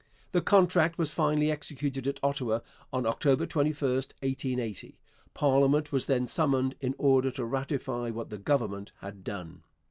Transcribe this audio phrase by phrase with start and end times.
[0.31, 2.61] The contract was finally executed at Ottawa
[2.91, 4.97] on October 21, 1880.
[5.35, 9.61] Parliament was then summoned in order to ratify what the Government had done.